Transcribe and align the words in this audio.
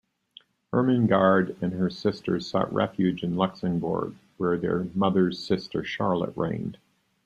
Irmingard 0.73 1.55
and 1.61 1.73
her 1.73 1.91
sisters 1.91 2.47
sought 2.47 2.73
refuge 2.73 3.21
in 3.21 3.35
Luxembourg, 3.35 4.15
where 4.37 4.57
their 4.57 4.87
mother's 4.95 5.37
sister 5.37 5.83
Charlotte 5.83 6.35
reigned. 6.35 6.79